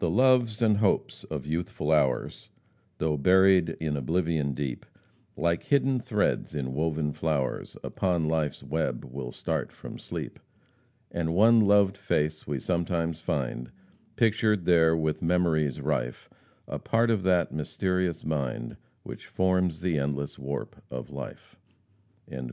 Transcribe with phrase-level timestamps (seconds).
[0.00, 2.50] "The loves and hopes of youthful hours,
[2.98, 4.84] Though buried in oblivion deep,
[5.36, 10.40] Like hidden threads in woven flowers, Upon life's web will start from sleep.
[11.12, 13.70] And one loved face we sometimes find
[14.16, 16.28] Pictured there with memories rife
[16.66, 21.54] A part of that mysterious mind Which forms the endless warp of life."